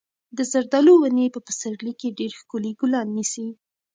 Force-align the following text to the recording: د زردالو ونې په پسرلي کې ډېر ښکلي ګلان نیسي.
د 0.37 0.39
زردالو 0.51 0.93
ونې 1.01 1.25
په 1.33 1.39
پسرلي 1.47 1.93
کې 1.99 2.15
ډېر 2.19 2.31
ښکلي 2.39 2.71
ګلان 2.79 3.07
نیسي. 3.17 3.47